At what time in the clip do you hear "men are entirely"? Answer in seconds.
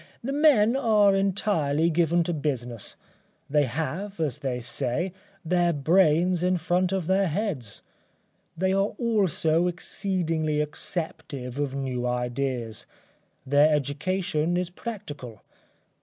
0.33-1.91